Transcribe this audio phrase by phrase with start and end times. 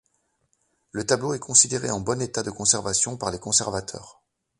[0.93, 4.23] Le tableau est considéré en bon état de conservation par les conservateurs.